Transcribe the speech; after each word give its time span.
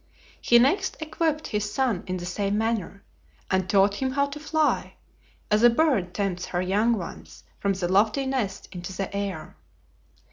He 0.41 0.57
next 0.57 0.99
equipped 0.99 1.45
his 1.45 1.71
son 1.71 2.03
in 2.07 2.17
the 2.17 2.25
same 2.25 2.57
manner, 2.57 3.03
and 3.51 3.69
taught 3.69 3.93
him 3.93 4.09
how 4.13 4.25
to 4.29 4.39
fly, 4.39 4.95
as 5.51 5.61
a 5.61 5.69
bird 5.69 6.11
tempts 6.15 6.45
her 6.45 6.61
young 6.63 6.93
ones 6.97 7.43
from 7.59 7.73
the 7.73 7.87
lofty 7.87 8.25
nest 8.25 8.67
into 8.71 8.93
the 8.97 9.15
air. 9.15 9.57